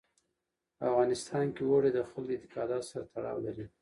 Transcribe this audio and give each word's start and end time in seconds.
په 0.77 0.83
افغانستان 0.91 1.45
کې 1.55 1.61
اوړي 1.65 1.91
د 1.93 1.99
خلکو 2.09 2.27
د 2.27 2.29
اعتقاداتو 2.35 2.87
سره 2.91 3.05
تړاو 3.13 3.43
لري. 3.45 3.65